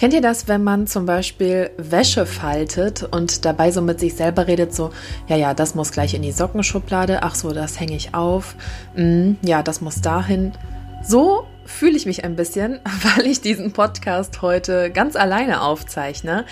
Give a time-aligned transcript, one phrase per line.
[0.00, 4.46] Kennt ihr das, wenn man zum Beispiel Wäsche faltet und dabei so mit sich selber
[4.46, 4.92] redet, so,
[5.28, 8.56] ja, ja, das muss gleich in die Sockenschublade, ach so, das hänge ich auf,
[8.96, 10.52] mm, ja, das muss dahin.
[11.06, 12.80] So fühle ich mich ein bisschen,
[13.16, 16.44] weil ich diesen Podcast heute ganz alleine aufzeichne.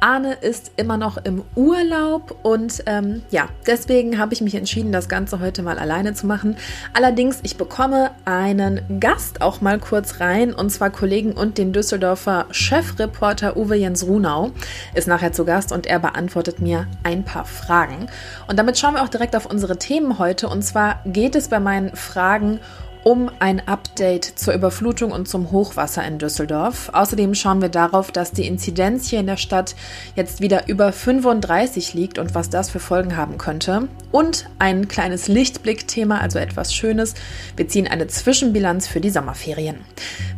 [0.00, 5.08] Arne ist immer noch im Urlaub und ähm, ja, deswegen habe ich mich entschieden, das
[5.08, 6.56] Ganze heute mal alleine zu machen.
[6.94, 12.46] Allerdings, ich bekomme einen Gast auch mal kurz rein und zwar Kollegen und den Düsseldorfer
[12.50, 14.50] Chefreporter Uwe Jens Runau
[14.94, 18.06] ist nachher zu Gast und er beantwortet mir ein paar Fragen.
[18.48, 21.60] Und damit schauen wir auch direkt auf unsere Themen heute und zwar geht es bei
[21.60, 22.91] meinen Fragen um
[23.40, 26.90] ein Update zur Überflutung und zum Hochwasser in Düsseldorf.
[26.92, 29.74] Außerdem schauen wir darauf, dass die Inzidenz hier in der Stadt
[30.14, 33.88] jetzt wieder über 35 liegt und was das für Folgen haben könnte.
[34.12, 37.14] Und ein kleines Lichtblickthema, also etwas Schönes.
[37.56, 39.78] Wir ziehen eine Zwischenbilanz für die Sommerferien.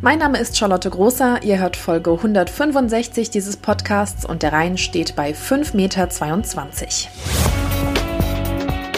[0.01, 1.43] Mein Name ist Charlotte Großer.
[1.43, 6.09] Ihr hört Folge 165 dieses Podcasts und der Rhein steht bei 5,22 Meter.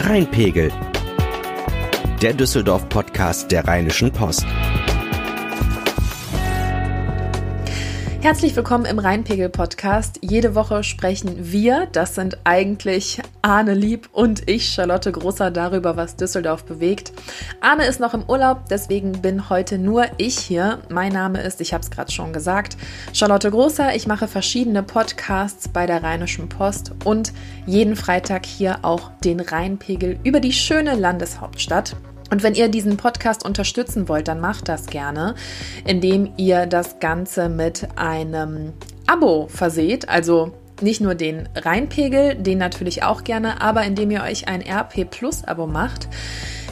[0.09, 0.72] Rheinpegel
[2.22, 4.46] der Düsseldorf-Podcast der Rheinischen Post.
[8.20, 10.20] Herzlich willkommen im Rheinpegel-Podcast.
[10.22, 16.16] Jede Woche sprechen wir, das sind eigentlich Arne Lieb und ich, Charlotte Großer, darüber, was
[16.16, 17.14] Düsseldorf bewegt.
[17.62, 20.80] Arne ist noch im Urlaub, deswegen bin heute nur ich hier.
[20.90, 22.76] Mein Name ist, ich habe es gerade schon gesagt,
[23.14, 23.95] Charlotte Großer.
[23.95, 27.32] Ich mache verschiedene Podcasts bei der Rheinischen Post und
[27.68, 31.95] jeden Freitag hier auch den Rheinpegel über die schöne Landeshauptstadt.
[32.30, 35.36] Und wenn ihr diesen Podcast unterstützen wollt, dann macht das gerne,
[35.86, 38.73] indem ihr das Ganze mit einem
[39.06, 40.09] Abo verseht.
[40.09, 45.09] Also nicht nur den Reinpegel, den natürlich auch gerne, aber indem ihr euch ein RP
[45.09, 46.08] Plus Abo macht.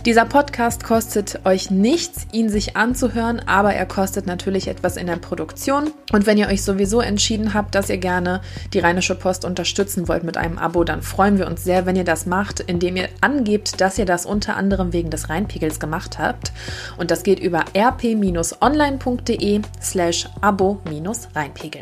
[0.05, 5.15] Dieser Podcast kostet euch nichts, ihn sich anzuhören, aber er kostet natürlich etwas in der
[5.15, 5.91] Produktion.
[6.13, 10.23] Und wenn ihr euch sowieso entschieden habt, dass ihr gerne die Rheinische Post unterstützen wollt
[10.23, 13.81] mit einem Abo, dann freuen wir uns sehr, wenn ihr das macht, indem ihr angebt,
[13.81, 16.51] dass ihr das unter anderem wegen des Rheinpegels gemacht habt.
[16.97, 21.81] Und das geht über rp-online.de slash abo-rheinpegel.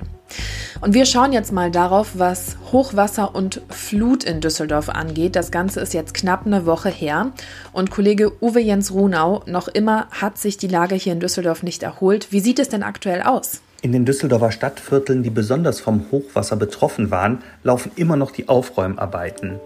[0.82, 5.36] Und wir schauen jetzt mal darauf, was Hochwasser und Flut in Düsseldorf angeht.
[5.36, 7.32] Das Ganze ist jetzt knapp eine Woche her
[7.72, 11.84] und Kollege Uwe Jens Runau, noch immer hat sich die Lage hier in Düsseldorf nicht
[11.84, 12.32] erholt.
[12.32, 13.62] Wie sieht es denn aktuell aus?
[13.82, 19.60] In den Düsseldorfer Stadtvierteln, die besonders vom Hochwasser betroffen waren, laufen immer noch die Aufräumarbeiten.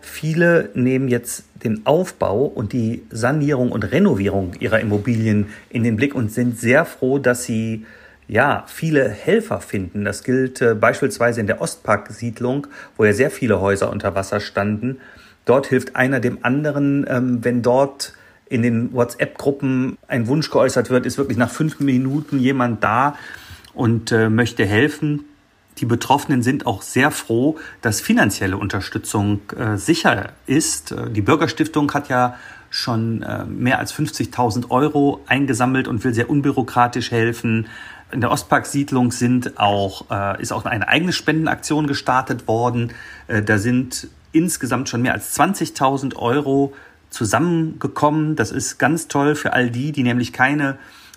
[0.00, 6.14] Viele nehmen jetzt den Aufbau und die Sanierung und Renovierung ihrer Immobilien in den Blick
[6.14, 7.84] und sind sehr froh, dass sie
[8.28, 10.04] ja, viele Helfer finden.
[10.04, 12.66] Das gilt äh, beispielsweise in der Ostpark-Siedlung,
[12.96, 14.98] wo ja sehr viele Häuser unter Wasser standen.
[15.44, 18.14] Dort hilft einer dem anderen, ähm, wenn dort
[18.48, 23.16] in den WhatsApp-Gruppen ein Wunsch geäußert wird, ist wirklich nach fünf Minuten jemand da
[23.74, 25.24] und äh, möchte helfen.
[25.78, 30.92] Die Betroffenen sind auch sehr froh, dass finanzielle Unterstützung äh, sicher ist.
[30.92, 32.36] Äh, die Bürgerstiftung hat ja
[32.76, 37.68] schon äh, mehr als 50.000 Euro eingesammelt und will sehr unbürokratisch helfen.
[38.12, 42.92] In der Ostpark-Siedlung sind auch, äh, ist auch eine eigene Spendenaktion gestartet worden.
[43.28, 46.74] Äh, da sind insgesamt schon mehr als 20.000 Euro
[47.08, 48.36] zusammengekommen.
[48.36, 50.76] Das ist ganz toll für all die, die nämlich keine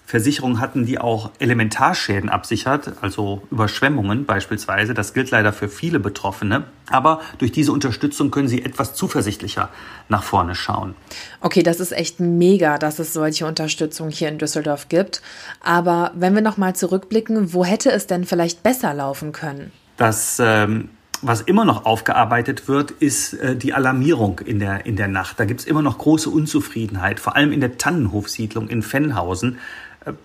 [0.10, 4.96] Versicherung hatten, die auch Elementarschäden absichert, also Überschwemmungen beispielsweise.
[4.96, 6.64] Das gilt leider für viele Betroffene.
[6.90, 9.70] Aber durch diese Unterstützung können sie etwas zuversichtlicher
[10.08, 10.96] nach vorne schauen.
[11.42, 15.22] Okay, das ist echt mega, dass es solche Unterstützung hier in Düsseldorf gibt.
[15.62, 19.72] Aber wenn wir nochmal zurückblicken, wo hätte es denn vielleicht besser laufen können?
[19.98, 20.90] Das ähm,
[21.22, 25.40] was immer noch aufgearbeitet wird, ist äh, die Alarmierung in der, in der Nacht.
[25.40, 29.58] Da gibt es immer noch große Unzufriedenheit, vor allem in der Tannenhofsiedlung in Fennhausen.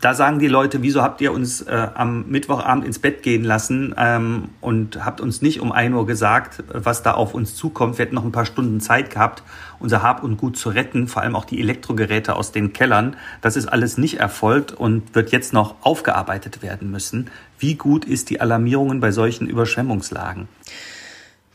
[0.00, 3.92] Da sagen die Leute, wieso habt ihr uns äh, am Mittwochabend ins Bett gehen lassen
[3.98, 7.98] ähm, und habt uns nicht um ein Uhr gesagt, was da auf uns zukommt.
[7.98, 9.42] Wir hätten noch ein paar Stunden Zeit gehabt,
[9.80, 13.16] unser Hab und Gut zu retten, vor allem auch die Elektrogeräte aus den Kellern.
[13.40, 17.28] Das ist alles nicht erfolgt und wird jetzt noch aufgearbeitet werden müssen.
[17.58, 20.46] Wie gut ist die Alarmierungen bei solchen Überschwemmungslagen?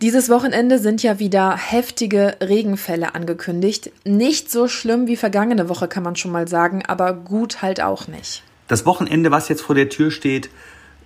[0.02, 3.92] Dieses Wochenende sind ja wieder heftige Regenfälle angekündigt.
[4.06, 8.08] Nicht so schlimm wie vergangene Woche, kann man schon mal sagen, aber gut halt auch
[8.08, 8.42] nicht.
[8.70, 10.50] Das Wochenende, was jetzt vor der Tür steht,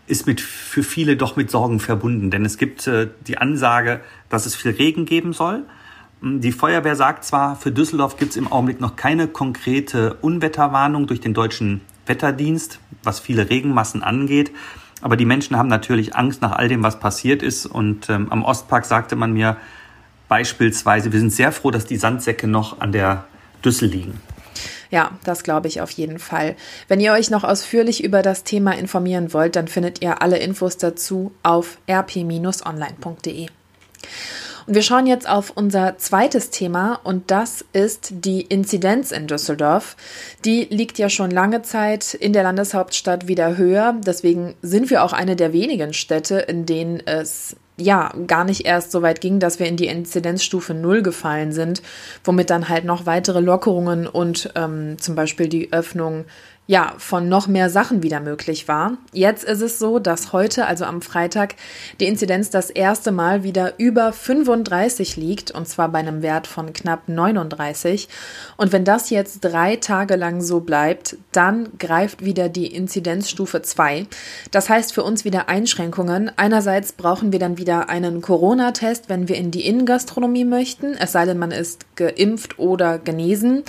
[0.06, 4.46] ist mit, für viele doch mit Sorgen verbunden, denn es gibt äh, die Ansage, dass
[4.46, 5.64] es viel Regen geben soll.
[6.22, 11.20] Die Feuerwehr sagt zwar, für Düsseldorf gibt es im Augenblick noch keine konkrete Unwetterwarnung durch
[11.20, 14.52] den deutschen Wetterdienst, was viele Regenmassen angeht.
[15.04, 17.66] Aber die Menschen haben natürlich Angst nach all dem, was passiert ist.
[17.66, 19.58] Und ähm, am Ostpark sagte man mir
[20.30, 23.26] beispielsweise, wir sind sehr froh, dass die Sandsäcke noch an der
[23.66, 24.22] Düssel liegen.
[24.92, 26.56] Ja, das glaube ich auf jeden Fall.
[26.88, 30.78] Wenn ihr euch noch ausführlich über das Thema informieren wollt, dann findet ihr alle Infos
[30.78, 33.48] dazu auf rp-online.de.
[34.66, 39.96] Und wir schauen jetzt auf unser zweites Thema und das ist die Inzidenz in Düsseldorf.
[40.46, 43.96] Die liegt ja schon lange Zeit in der Landeshauptstadt wieder höher.
[44.06, 48.92] Deswegen sind wir auch eine der wenigen Städte, in denen es ja, gar nicht erst
[48.92, 51.82] so weit ging, dass wir in die Inzidenzstufe Null gefallen sind,
[52.24, 56.26] womit dann halt noch weitere Lockerungen und ähm, zum Beispiel die Öffnung
[56.66, 58.98] ja, von noch mehr Sachen wieder möglich war.
[59.12, 61.56] Jetzt ist es so, dass heute, also am Freitag,
[62.00, 66.72] die Inzidenz das erste Mal wieder über 35 liegt, und zwar bei einem Wert von
[66.72, 68.08] knapp 39.
[68.56, 74.08] Und wenn das jetzt drei Tage lang so bleibt, dann greift wieder die Inzidenzstufe 2.
[74.52, 76.32] Das heißt für uns wieder Einschränkungen.
[76.38, 81.26] Einerseits brauchen wir dann wieder einen Corona-Test, wenn wir in die Innengastronomie möchten, es sei
[81.26, 83.64] denn, man ist geimpft oder genesen.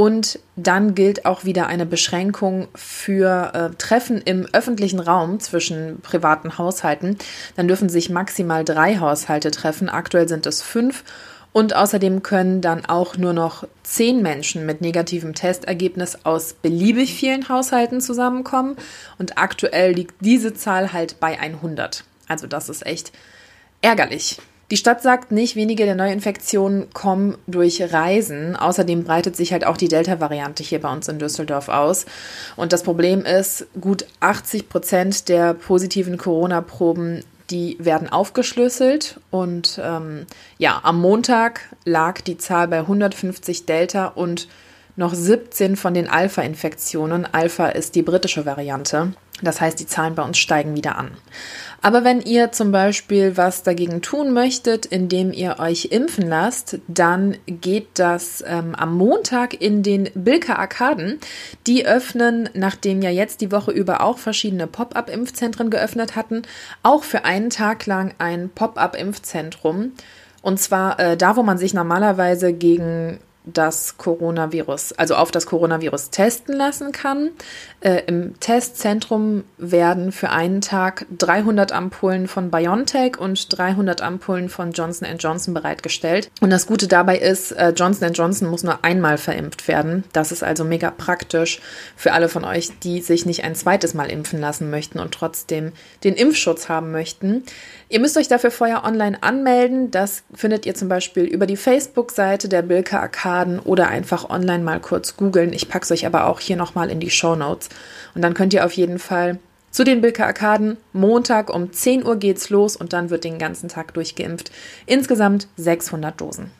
[0.00, 6.56] Und dann gilt auch wieder eine Beschränkung für äh, Treffen im öffentlichen Raum zwischen privaten
[6.56, 7.18] Haushalten.
[7.54, 9.90] Dann dürfen sich maximal drei Haushalte treffen.
[9.90, 11.04] Aktuell sind es fünf.
[11.52, 17.50] Und außerdem können dann auch nur noch zehn Menschen mit negativem Testergebnis aus beliebig vielen
[17.50, 18.76] Haushalten zusammenkommen.
[19.18, 22.04] Und aktuell liegt diese Zahl halt bei 100.
[22.26, 23.12] Also das ist echt
[23.82, 24.38] ärgerlich.
[24.70, 28.54] Die Stadt sagt nicht, wenige der Neuinfektionen kommen durch Reisen.
[28.54, 32.06] Außerdem breitet sich halt auch die Delta-Variante hier bei uns in Düsseldorf aus.
[32.54, 40.26] Und das Problem ist, gut 80 Prozent der positiven Corona-Proben die werden aufgeschlüsselt und ähm,
[40.58, 44.46] ja, am Montag lag die Zahl bei 150 Delta und
[44.96, 47.26] noch 17 von den Alpha-Infektionen.
[47.26, 49.14] Alpha ist die britische Variante.
[49.42, 51.12] Das heißt, die Zahlen bei uns steigen wieder an.
[51.82, 57.36] Aber wenn ihr zum Beispiel was dagegen tun möchtet, indem ihr euch impfen lasst, dann
[57.46, 61.18] geht das ähm, am Montag in den Bilker Arkaden.
[61.66, 66.42] Die öffnen, nachdem ja jetzt die Woche über auch verschiedene Pop-up-Impfzentren geöffnet hatten,
[66.82, 69.92] auch für einen Tag lang ein Pop-up-Impfzentrum.
[70.42, 76.10] Und zwar äh, da, wo man sich normalerweise gegen das Coronavirus, also auf das Coronavirus
[76.10, 77.30] testen lassen kann.
[77.80, 84.72] Äh, Im Testzentrum werden für einen Tag 300 Ampullen von BioNTech und 300 Ampullen von
[84.72, 86.30] Johnson Johnson bereitgestellt.
[86.40, 90.04] Und das Gute dabei ist, äh, Johnson Johnson muss nur einmal verimpft werden.
[90.12, 91.60] Das ist also mega praktisch
[91.96, 95.72] für alle von euch, die sich nicht ein zweites Mal impfen lassen möchten und trotzdem
[96.04, 97.44] den Impfschutz haben möchten.
[97.88, 99.90] Ihr müsst euch dafür vorher online anmelden.
[99.90, 104.80] Das findet ihr zum Beispiel über die Facebook-Seite der Bilka Arkaden oder einfach online mal
[104.80, 105.52] kurz googeln.
[105.52, 107.68] Ich packe es euch aber auch hier nochmal in die Show Notes.
[108.14, 109.38] Und dann könnt ihr auf jeden Fall
[109.70, 110.76] zu den Bilka Arkaden.
[110.92, 114.50] Montag um 10 Uhr geht's los und dann wird den ganzen Tag durchgeimpft.
[114.86, 116.50] Insgesamt 600 Dosen.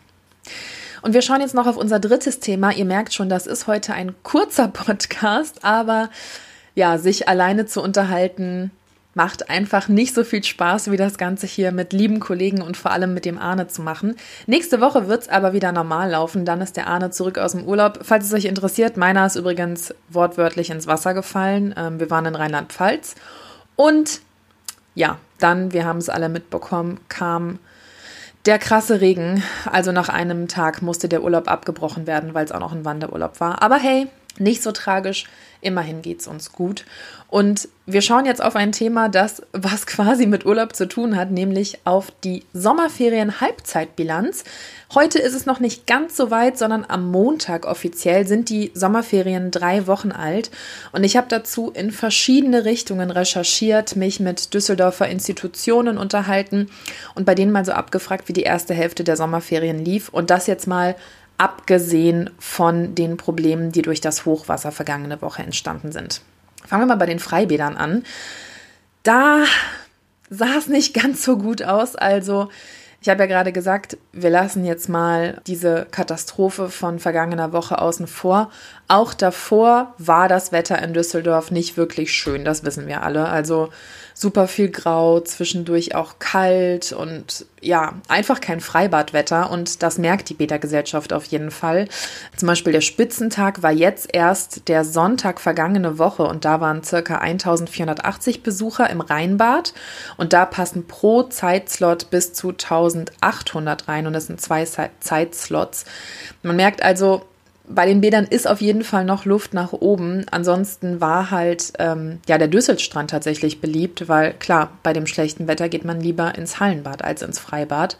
[1.02, 2.72] Und wir schauen jetzt noch auf unser drittes Thema.
[2.72, 6.10] Ihr merkt schon, das ist heute ein kurzer Podcast, aber
[6.76, 8.70] ja, sich alleine zu unterhalten,
[9.20, 12.90] macht einfach nicht so viel Spaß, wie das Ganze hier mit lieben Kollegen und vor
[12.90, 14.16] allem mit dem Arne zu machen.
[14.46, 16.46] Nächste Woche wird es aber wieder normal laufen.
[16.46, 17.98] Dann ist der Arne zurück aus dem Urlaub.
[18.00, 21.74] Falls es euch interessiert, meiner ist übrigens wortwörtlich ins Wasser gefallen.
[21.76, 23.14] Ähm, wir waren in Rheinland-Pfalz.
[23.76, 24.22] Und
[24.94, 27.58] ja, dann, wir haben es alle mitbekommen, kam
[28.46, 29.42] der krasse Regen.
[29.70, 33.38] Also nach einem Tag musste der Urlaub abgebrochen werden, weil es auch noch ein Wanderurlaub
[33.38, 33.60] war.
[33.60, 34.06] Aber hey,
[34.38, 35.26] nicht so tragisch.
[35.60, 36.84] Immerhin geht es uns gut.
[37.28, 41.30] Und wir schauen jetzt auf ein Thema, das was quasi mit Urlaub zu tun hat,
[41.30, 44.44] nämlich auf die Sommerferien-Halbzeitbilanz.
[44.94, 49.50] Heute ist es noch nicht ganz so weit, sondern am Montag offiziell sind die Sommerferien
[49.50, 50.50] drei Wochen alt.
[50.92, 56.68] Und ich habe dazu in verschiedene Richtungen recherchiert, mich mit Düsseldorfer Institutionen unterhalten
[57.14, 60.08] und bei denen mal so abgefragt, wie die erste Hälfte der Sommerferien lief.
[60.08, 60.96] Und das jetzt mal
[61.40, 66.20] abgesehen von den Problemen, die durch das Hochwasser vergangene Woche entstanden sind.
[66.66, 68.04] Fangen wir mal bei den Freibädern an.
[69.04, 69.44] Da
[70.28, 71.96] sah es nicht ganz so gut aus.
[71.96, 72.50] Also
[73.00, 78.06] ich habe ja gerade gesagt, wir lassen jetzt mal diese Katastrophe von vergangener Woche außen
[78.06, 78.50] vor.
[78.88, 83.30] Auch davor war das Wetter in Düsseldorf nicht wirklich schön, das wissen wir alle.
[83.30, 83.70] Also
[84.20, 90.34] super viel Grau, zwischendurch auch kalt und ja, einfach kein Freibadwetter und das merkt die
[90.34, 91.88] Beta-Gesellschaft auf jeden Fall.
[92.36, 97.16] Zum Beispiel der Spitzentag war jetzt erst der Sonntag vergangene Woche und da waren circa
[97.16, 99.72] 1480 Besucher im Rheinbad
[100.18, 105.86] und da passen pro Zeitslot bis zu 1800 rein und das sind zwei Zeitslots.
[106.42, 107.24] Man merkt also,
[107.72, 110.26] bei den Bädern ist auf jeden Fall noch Luft nach oben.
[110.30, 115.68] Ansonsten war halt ähm, ja der Düsselstrand tatsächlich beliebt, weil klar, bei dem schlechten Wetter
[115.68, 117.96] geht man lieber ins Hallenbad als ins Freibad.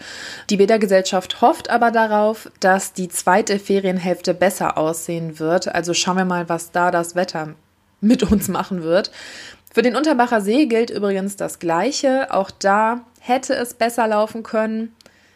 [0.51, 5.73] Die Bädergesellschaft hofft aber darauf, dass die zweite Ferienhälfte besser aussehen wird.
[5.75, 7.55] Also schauen wir mal, was da das Wetter
[8.01, 9.11] mit uns machen wird.
[9.73, 12.33] Für den Unterbacher See gilt übrigens das Gleiche.
[12.35, 14.95] Auch da hätte es besser laufen können.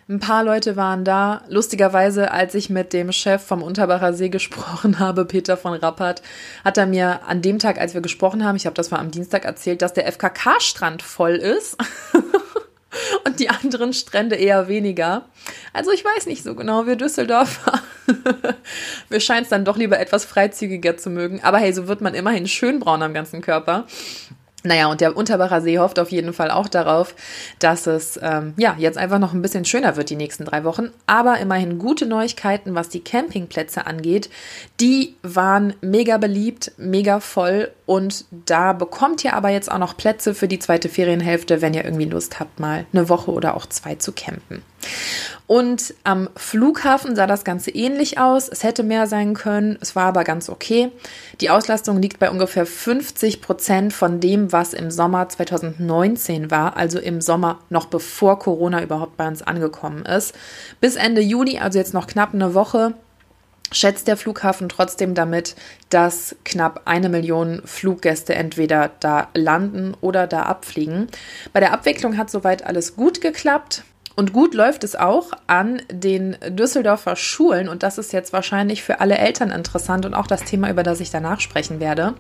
[0.08, 1.42] Ein paar Leute waren da.
[1.48, 6.22] Lustigerweise, als ich mit dem Chef vom Unterbacher See gesprochen habe, Peter von Rappert,
[6.64, 9.10] hat er mir an dem Tag, als wir gesprochen haben, ich habe das mal am
[9.10, 11.76] Dienstag erzählt, dass der FKK-Strand voll ist.
[13.24, 15.24] und die anderen Strände eher weniger.
[15.72, 17.80] Also ich weiß nicht so genau, wir Düsseldorfer.
[19.08, 21.40] wir scheinen es dann doch lieber etwas freizügiger zu mögen.
[21.42, 23.86] Aber hey, so wird man immerhin schön braun am ganzen Körper.
[24.66, 27.14] Naja, und der Unterbacher See hofft auf jeden Fall auch darauf,
[27.58, 30.90] dass es ähm, ja jetzt einfach noch ein bisschen schöner wird die nächsten drei Wochen.
[31.06, 34.30] Aber immerhin gute Neuigkeiten, was die Campingplätze angeht.
[34.80, 40.34] Die waren mega beliebt, mega voll und da bekommt ihr aber jetzt auch noch Plätze
[40.34, 43.96] für die zweite Ferienhälfte, wenn ihr irgendwie Lust habt, mal eine Woche oder auch zwei
[43.96, 44.62] zu campen.
[45.46, 48.48] Und am Flughafen sah das Ganze ähnlich aus.
[48.48, 50.90] Es hätte mehr sein können, es war aber ganz okay.
[51.42, 56.98] Die Auslastung liegt bei ungefähr 50 Prozent von dem, was im Sommer 2019 war, also
[56.98, 60.34] im Sommer noch bevor Corona überhaupt bei uns angekommen ist.
[60.80, 62.94] Bis Ende Juli, also jetzt noch knapp eine Woche,
[63.74, 65.56] schätzt der Flughafen trotzdem damit,
[65.90, 71.08] dass knapp eine Million Fluggäste entweder da landen oder da abfliegen.
[71.52, 73.84] Bei der Abwicklung hat soweit alles gut geklappt.
[74.16, 79.00] Und gut läuft es auch an den Düsseldorfer Schulen und das ist jetzt wahrscheinlich für
[79.00, 82.14] alle Eltern interessant und auch das Thema, über das ich danach sprechen werde.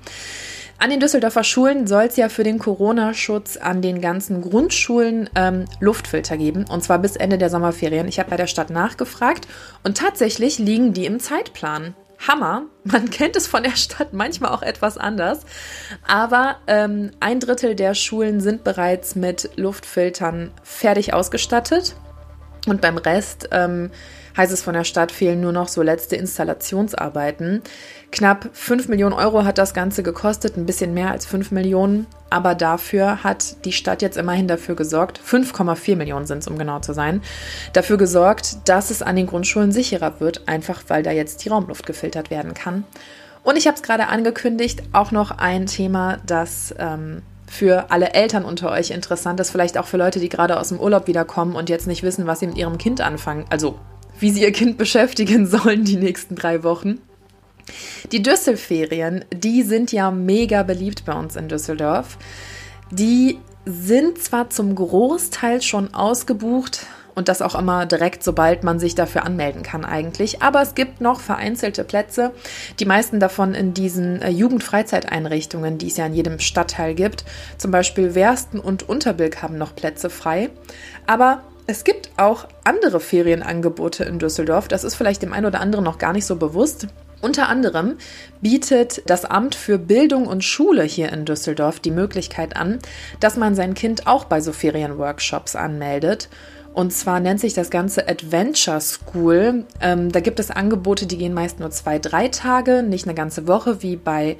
[0.84, 5.64] An den Düsseldorfer Schulen soll es ja für den Corona-Schutz an den ganzen Grundschulen ähm,
[5.80, 8.06] Luftfilter geben und zwar bis Ende der Sommerferien.
[8.06, 9.48] Ich habe bei der Stadt nachgefragt
[9.82, 11.94] und tatsächlich liegen die im Zeitplan.
[12.28, 12.64] Hammer.
[12.84, 15.46] Man kennt es von der Stadt manchmal auch etwas anders.
[16.06, 21.96] Aber ähm, ein Drittel der Schulen sind bereits mit Luftfiltern fertig ausgestattet.
[22.66, 23.90] Und beim Rest ähm,
[24.36, 27.62] heißt es von der Stadt, fehlen nur noch so letzte Installationsarbeiten.
[28.10, 32.54] Knapp 5 Millionen Euro hat das Ganze gekostet, ein bisschen mehr als 5 Millionen, aber
[32.54, 36.92] dafür hat die Stadt jetzt immerhin dafür gesorgt, 5,4 Millionen sind es, um genau zu
[36.92, 37.22] sein,
[37.72, 41.86] dafür gesorgt, dass es an den Grundschulen sicherer wird, einfach weil da jetzt die Raumluft
[41.86, 42.84] gefiltert werden kann.
[43.42, 48.44] Und ich habe es gerade angekündigt, auch noch ein Thema, das ähm, für alle Eltern
[48.44, 51.68] unter euch interessant ist, vielleicht auch für Leute, die gerade aus dem Urlaub wiederkommen und
[51.68, 53.78] jetzt nicht wissen, was sie mit ihrem Kind anfangen, also
[54.18, 57.00] wie sie ihr Kind beschäftigen sollen die nächsten drei Wochen.
[58.12, 62.18] Die Düsselferien, die sind ja mega beliebt bei uns in Düsseldorf.
[62.90, 68.94] Die sind zwar zum Großteil schon ausgebucht und das auch immer direkt, sobald man sich
[68.94, 72.32] dafür anmelden kann eigentlich, aber es gibt noch vereinzelte Plätze,
[72.80, 77.24] die meisten davon in diesen äh, Jugendfreizeiteinrichtungen, die es ja in jedem Stadtteil gibt.
[77.56, 80.50] Zum Beispiel Wersten und Unterbilk haben noch Plätze frei,
[81.06, 84.68] aber es gibt auch andere Ferienangebote in Düsseldorf.
[84.68, 86.88] Das ist vielleicht dem einen oder anderen noch gar nicht so bewusst.
[87.22, 87.96] Unter anderem
[88.42, 92.80] bietet das Amt für Bildung und Schule hier in Düsseldorf die Möglichkeit an,
[93.18, 96.28] dass man sein Kind auch bei so Ferienworkshops anmeldet.
[96.74, 99.64] Und zwar nennt sich das Ganze Adventure School.
[99.80, 103.46] Ähm, da gibt es Angebote, die gehen meist nur zwei, drei Tage, nicht eine ganze
[103.46, 104.36] Woche wie bei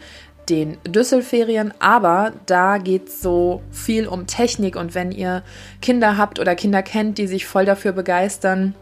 [0.48, 5.42] den Düsselferien, aber da geht es so viel um Technik und wenn ihr
[5.80, 8.74] Kinder habt oder Kinder kennt, die sich voll dafür begeistern,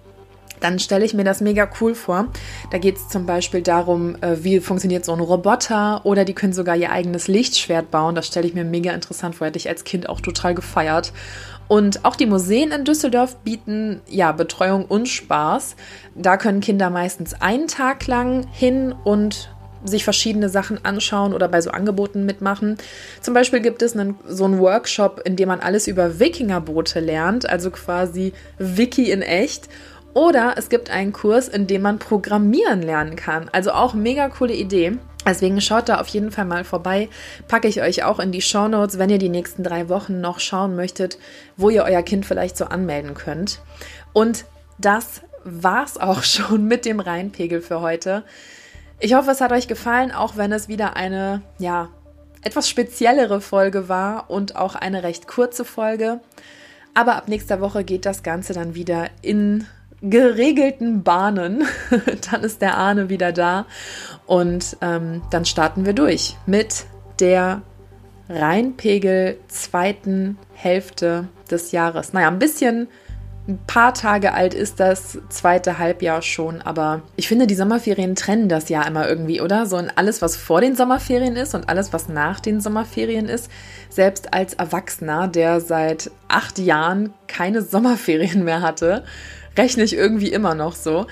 [0.63, 2.29] dann stelle ich mir das mega cool vor.
[2.71, 6.53] Da geht es zum Beispiel darum, äh, wie funktioniert so ein Roboter oder die können
[6.53, 8.15] sogar ihr eigenes Lichtschwert bauen.
[8.15, 11.13] Das stelle ich mir mega interessant vor, hätte ich als Kind auch total gefeiert.
[11.69, 15.77] Und auch die Museen in Düsseldorf bieten ja Betreuung und Spaß.
[16.15, 19.52] Da können Kinder meistens einen Tag lang hin und
[19.85, 22.77] sich verschiedene Sachen anschauen oder bei so Angeboten mitmachen.
[23.21, 27.49] Zum Beispiel gibt es einen, so einen Workshop, in dem man alles über Wikingerboote lernt,
[27.49, 29.69] also quasi Wiki in echt.
[30.15, 33.49] Oder es gibt einen Kurs, in dem man Programmieren lernen kann.
[33.53, 34.99] Also auch mega coole Idee.
[35.25, 37.09] Deswegen schaut da auf jeden Fall mal vorbei.
[37.49, 40.41] Packe ich euch auch in die Show Notes, wenn ihr die nächsten drei Wochen noch
[40.41, 41.19] schauen möchtet,
[41.57, 43.61] wo ihr euer Kind vielleicht so anmelden könnt.
[44.13, 44.45] Und
[44.79, 48.25] das war's auch schon mit dem Rheinpegel für heute.
[49.05, 51.89] Ich hoffe, es hat euch gefallen, auch wenn es wieder eine, ja,
[52.43, 56.21] etwas speziellere Folge war und auch eine recht kurze Folge.
[56.95, 59.67] Aber ab nächster Woche geht das Ganze dann wieder in
[60.03, 61.65] geregelten Bahnen.
[62.31, 63.67] dann ist der Ahne wieder da
[64.27, 66.85] und ähm, dann starten wir durch mit
[67.19, 67.63] der
[68.29, 72.13] Rheinpegel zweiten Hälfte des Jahres.
[72.13, 72.87] Naja, ein bisschen
[73.49, 78.49] ein paar Tage alt ist das zweite Halbjahr schon, aber ich finde, die Sommerferien trennen
[78.49, 79.67] das ja immer irgendwie, oder?
[79.67, 83.51] So in alles, was vor den Sommerferien ist und alles, was nach den Sommerferien ist.
[83.89, 89.05] Selbst als Erwachsener, der seit acht Jahren keine Sommerferien mehr hatte,
[89.59, 91.07] rechne ich irgendwie immer noch so.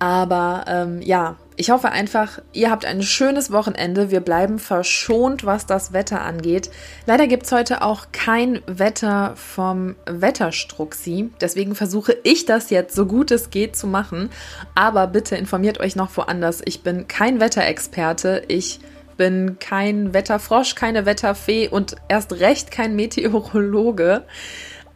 [0.00, 4.10] Aber ähm, ja, ich hoffe einfach, ihr habt ein schönes Wochenende.
[4.10, 6.70] Wir bleiben verschont, was das Wetter angeht.
[7.04, 11.30] Leider gibt es heute auch kein Wetter vom Wetterstruxi.
[11.42, 14.30] Deswegen versuche ich das jetzt so gut es geht zu machen.
[14.74, 16.62] Aber bitte informiert euch noch woanders.
[16.64, 18.42] Ich bin kein Wetterexperte.
[18.48, 18.80] Ich
[19.18, 24.22] bin kein Wetterfrosch, keine Wetterfee und erst recht kein Meteorologe.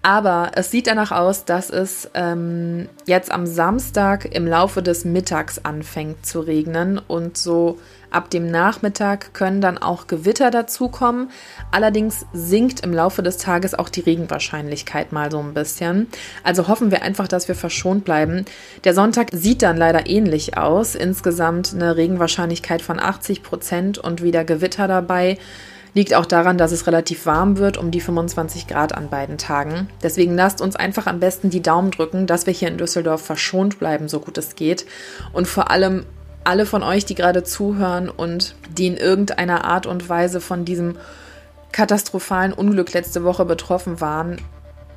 [0.05, 5.65] Aber es sieht danach aus, dass es ähm, jetzt am Samstag im Laufe des Mittags
[5.65, 7.79] anfängt zu regnen und so
[8.11, 11.31] ab dem Nachmittag können dann auch Gewitter dazukommen.
[11.71, 16.09] Allerdings sinkt im Laufe des Tages auch die Regenwahrscheinlichkeit mal so ein bisschen.
[16.43, 18.45] Also hoffen wir einfach, dass wir verschont bleiben.
[18.85, 20.97] Der Sonntag sieht dann leider ähnlich aus.
[20.97, 25.39] Insgesamt eine Regenwahrscheinlichkeit von 80 Prozent und wieder Gewitter dabei.
[25.95, 29.89] Liegt auch daran, dass es relativ warm wird, um die 25 Grad an beiden Tagen.
[30.03, 33.79] Deswegen lasst uns einfach am besten die Daumen drücken, dass wir hier in Düsseldorf verschont
[33.79, 34.87] bleiben, so gut es geht.
[35.33, 36.05] Und vor allem
[36.43, 40.97] alle von euch, die gerade zuhören und die in irgendeiner Art und Weise von diesem
[41.73, 44.37] katastrophalen Unglück letzte Woche betroffen waren,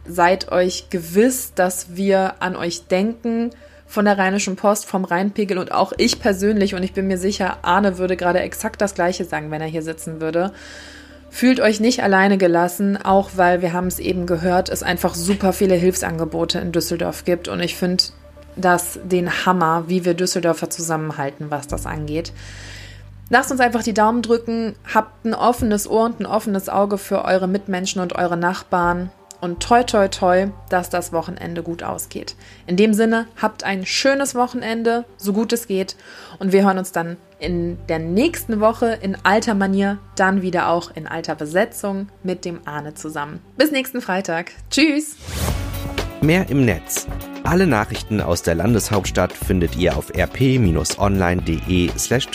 [0.08, 3.51] seid euch gewiss, dass wir an euch denken,
[3.88, 7.60] von der Rheinischen Post, vom Rheinpegel und auch ich persönlich, und ich bin mir sicher,
[7.62, 10.51] Arne würde gerade exakt das Gleiche sagen, wenn er hier sitzen würde.
[11.29, 15.53] Fühlt euch nicht alleine gelassen, auch weil wir haben es eben gehört, es einfach super
[15.53, 18.03] viele Hilfsangebote in Düsseldorf gibt und ich finde
[18.56, 22.34] das den Hammer, wie wir Düsseldorfer zusammenhalten, was das angeht.
[23.29, 27.25] Lasst uns einfach die Daumen drücken, habt ein offenes Ohr und ein offenes Auge für
[27.25, 32.36] eure Mitmenschen und eure Nachbarn und toi toi toi, dass das Wochenende gut ausgeht.
[32.65, 35.96] In dem Sinne, habt ein schönes Wochenende, so gut es geht
[36.39, 40.89] und wir hören uns dann in der nächsten Woche in alter Manier, dann wieder auch
[40.96, 43.41] in alter Besetzung mit dem Arne zusammen.
[43.58, 44.51] Bis nächsten Freitag.
[44.72, 45.15] Tschüss.
[46.22, 47.06] Mehr im Netz.
[47.44, 52.00] Alle Nachrichten aus der Landeshauptstadt findet ihr auf rp-online.de/düsseldorf.
[52.00, 52.27] slash